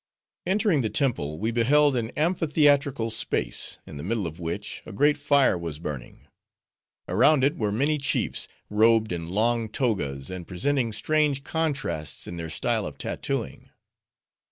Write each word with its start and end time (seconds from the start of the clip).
Entering 0.47 0.81
the 0.81 0.89
temple, 0.89 1.37
we 1.37 1.51
beheld 1.51 1.95
an 1.95 2.09
amphitheatrical 2.17 3.11
space, 3.11 3.77
in 3.85 3.97
the 3.97 4.03
middle 4.03 4.25
of 4.25 4.39
which, 4.39 4.81
a 4.83 4.91
great 4.91 5.15
fire 5.15 5.55
was 5.55 5.77
burning. 5.77 6.27
Around 7.07 7.43
it, 7.43 7.55
were 7.55 7.71
many 7.71 7.99
chiefs, 7.99 8.47
robed 8.67 9.11
in 9.11 9.29
long 9.29 9.69
togas, 9.69 10.31
and 10.31 10.47
presenting 10.47 10.91
strange 10.91 11.43
contrasts 11.43 12.25
in 12.25 12.37
their 12.37 12.49
style 12.49 12.87
of 12.87 12.97
tattooing. 12.97 13.69